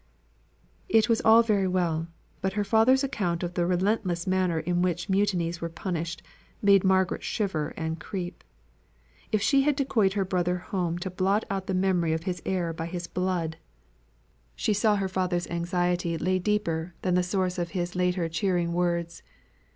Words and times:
It 0.89 1.07
was 1.09 1.21
all 1.21 1.43
very 1.43 1.67
well; 1.67 2.07
but 2.41 2.53
her 2.53 2.63
father's 2.63 3.03
account 3.03 3.43
of 3.43 3.53
the 3.53 3.67
relentless 3.67 4.25
manner 4.25 4.59
in 4.59 4.81
which 4.81 5.09
mutinies 5.09 5.61
were 5.61 5.69
punished 5.69 6.23
made 6.59 6.83
Margaret 6.83 7.21
shiver 7.21 7.71
and 7.77 7.99
creep. 7.99 8.43
If 9.31 9.43
she 9.43 9.61
had 9.61 9.75
decoyed 9.75 10.13
her 10.13 10.25
brother 10.25 10.57
home 10.57 10.97
to 10.97 11.11
blot 11.11 11.45
out 11.51 11.67
the 11.67 11.75
memory 11.75 12.13
of 12.13 12.23
his 12.23 12.41
error 12.47 12.73
by 12.73 12.87
his 12.87 13.05
blood! 13.05 13.57
She 14.55 14.73
saw 14.73 14.95
her 14.95 15.07
father's 15.07 15.45
anxiety 15.51 16.17
lap 16.17 16.41
deeper 16.41 16.95
than 17.03 17.13
the 17.13 17.21
source 17.21 17.59
of 17.59 17.69
his 17.77 17.95
latter 17.95 18.27
cheering 18.27 18.73
words. 18.73 19.21